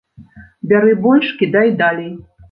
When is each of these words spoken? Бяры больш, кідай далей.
Бяры 0.71 0.95
больш, 1.03 1.29
кідай 1.41 1.69
далей. 1.83 2.09